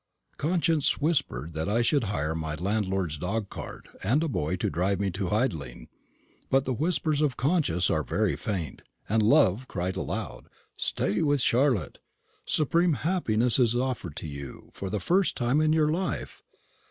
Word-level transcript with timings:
Conscience 0.37 0.99
whispered 0.99 1.53
that 1.53 1.69
I 1.69 1.83
could 1.83 2.05
hire 2.05 2.33
my 2.33 2.55
landlord's 2.55 3.19
dog 3.19 3.51
cart, 3.51 3.87
and 4.01 4.23
a 4.23 4.27
boy 4.27 4.55
to 4.55 4.67
drive 4.71 4.99
me 4.99 5.11
to 5.11 5.29
Hidling; 5.29 5.89
but 6.49 6.65
the 6.65 6.73
whispers 6.73 7.21
of 7.21 7.37
conscience 7.37 7.87
are 7.91 8.01
very 8.01 8.35
faint; 8.35 8.81
and 9.07 9.21
love 9.21 9.67
cried 9.67 9.95
aloud, 9.95 10.49
"Stay 10.75 11.21
with 11.21 11.41
Charlotte: 11.41 11.99
supreme 12.47 12.93
happiness 12.93 13.59
is 13.59 13.75
offered 13.75 14.15
to 14.15 14.27
you 14.27 14.71
for 14.73 14.89
the 14.89 14.99
first 14.99 15.37
time 15.37 15.61
in 15.61 15.71
your 15.71 15.91
life. 15.91 16.41